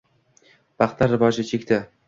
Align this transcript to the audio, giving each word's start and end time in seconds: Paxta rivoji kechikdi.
Paxta 0.83 1.11
rivoji 1.11 1.45
kechikdi. 1.47 1.83